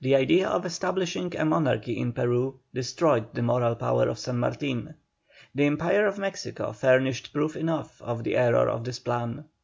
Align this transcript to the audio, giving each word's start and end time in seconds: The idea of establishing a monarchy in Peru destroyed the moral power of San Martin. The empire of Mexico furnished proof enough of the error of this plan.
The 0.00 0.14
idea 0.14 0.48
of 0.48 0.64
establishing 0.64 1.34
a 1.34 1.44
monarchy 1.44 1.98
in 1.98 2.12
Peru 2.12 2.60
destroyed 2.72 3.34
the 3.34 3.42
moral 3.42 3.74
power 3.74 4.08
of 4.08 4.20
San 4.20 4.38
Martin. 4.38 4.94
The 5.52 5.64
empire 5.64 6.06
of 6.06 6.16
Mexico 6.16 6.70
furnished 6.70 7.32
proof 7.32 7.56
enough 7.56 8.00
of 8.00 8.22
the 8.22 8.36
error 8.36 8.68
of 8.68 8.84
this 8.84 9.00
plan. 9.00 9.46